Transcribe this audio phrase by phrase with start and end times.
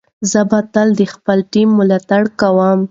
[0.31, 2.79] زه به تل د خپل ټیم ملاتړ کوم.